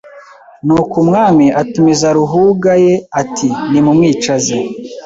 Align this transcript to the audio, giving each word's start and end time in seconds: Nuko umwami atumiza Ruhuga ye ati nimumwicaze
Nuko 0.65 0.93
umwami 1.03 1.45
atumiza 1.61 2.07
Ruhuga 2.17 2.71
ye 2.85 2.95
ati 3.21 3.47
nimumwicaze 3.71 4.57